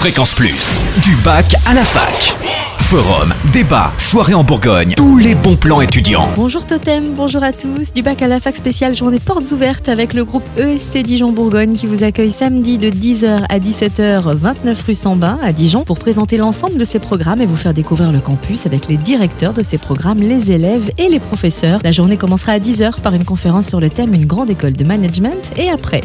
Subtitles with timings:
[0.00, 2.34] Fréquence Plus, du bac à la fac.
[2.78, 6.26] Forum, débat, soirée en Bourgogne, tous les bons plans étudiants.
[6.36, 7.92] Bonjour Totem, bonjour à tous.
[7.92, 11.74] Du bac à la fac spéciale journée portes ouvertes avec le groupe ESC Dijon Bourgogne
[11.74, 16.38] qui vous accueille samedi de 10h à 17h 29 rue Sambin à Dijon pour présenter
[16.38, 19.76] l'ensemble de ses programmes et vous faire découvrir le campus avec les directeurs de ces
[19.76, 21.78] programmes, les élèves et les professeurs.
[21.84, 24.84] La journée commencera à 10h par une conférence sur le thème Une grande école de
[24.84, 26.00] management et après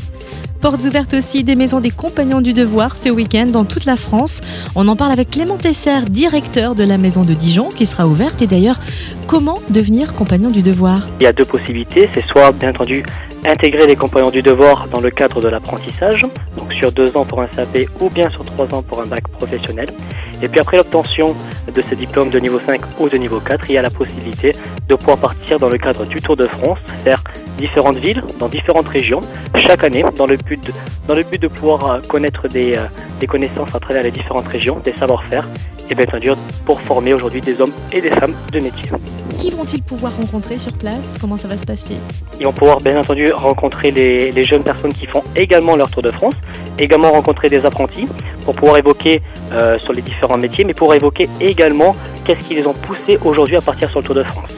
[0.62, 4.42] Portes ouvertes aussi des maisons des compagnons du devoir ce week-end dans toute la France.
[4.76, 8.42] On en parle avec Clément Tesser, directeur de la maison de Dijon, qui sera ouverte.
[8.42, 8.80] Et d'ailleurs,
[9.28, 11.08] comment devenir compagnon du devoir?
[11.20, 12.10] Il y a deux possibilités.
[12.14, 13.04] C'est soit, bien entendu,
[13.46, 16.26] intégrer les compagnons du devoir dans le cadre de l'apprentissage,
[16.58, 19.28] donc sur deux ans pour un SAP ou bien sur trois ans pour un bac
[19.28, 19.88] professionnel.
[20.42, 21.36] Et puis après l'obtention
[21.74, 24.54] de ce diplôme de niveau 5 ou de niveau 4, il y a la possibilité
[24.88, 27.24] de pouvoir partir dans le cadre du Tour de France, faire
[27.58, 29.22] différentes villes, dans différentes régions,
[29.56, 30.74] chaque année, dans le but de,
[31.08, 32.86] dans le but de pouvoir euh, connaître des, euh,
[33.20, 35.48] des connaissances à travers les différentes régions, des savoir-faire,
[35.90, 36.32] et bien entendu
[36.66, 38.90] pour former aujourd'hui des hommes et des femmes de métier.
[39.38, 41.18] Qui vont-ils pouvoir rencontrer sur place?
[41.20, 41.96] Comment ça va se passer?
[42.40, 46.02] Ils vont pouvoir bien entendu rencontrer les, les, jeunes personnes qui font également leur Tour
[46.02, 46.34] de France,
[46.80, 48.08] également rencontrer des apprentis
[48.44, 52.66] pour pouvoir évoquer euh, sur les différents métiers, mais pour évoquer également qu'est-ce qui les
[52.68, 54.56] ont poussés aujourd'hui à partir sur le Tour de France.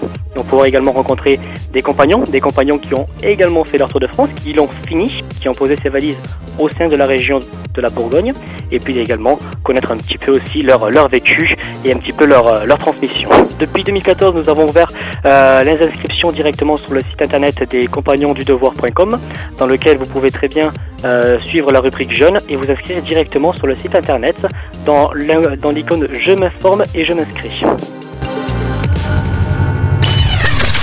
[0.47, 1.39] Pourra également rencontrer
[1.71, 5.23] des compagnons, des compagnons qui ont également fait leur Tour de France, qui l'ont fini,
[5.39, 6.17] qui ont posé ses valises
[6.59, 7.39] au sein de la région
[7.73, 8.33] de la Bourgogne,
[8.71, 12.25] et puis également connaître un petit peu aussi leur, leur vécu et un petit peu
[12.25, 13.29] leur, leur transmission.
[13.59, 14.91] Depuis 2014, nous avons ouvert
[15.25, 19.19] euh, les inscriptions directement sur le site internet des compagnons du devoir.com,
[19.57, 20.71] dans lequel vous pouvez très bien
[21.05, 24.47] euh, suivre la rubrique jeune et vous inscrire directement sur le site internet
[24.85, 27.63] dans l'icône Je m'informe et je m'inscris.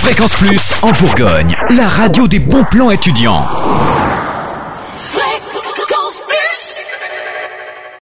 [0.05, 3.47] Fréquence Plus en Bourgogne, la radio des bons plans étudiants.